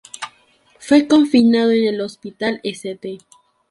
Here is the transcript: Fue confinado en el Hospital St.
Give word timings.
Fue 0.79 1.07
confinado 1.07 1.69
en 1.69 1.83
el 1.83 2.01
Hospital 2.01 2.59
St. 2.63 3.19